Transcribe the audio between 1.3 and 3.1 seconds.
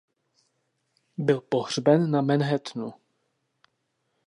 pohřben na Manhattanu.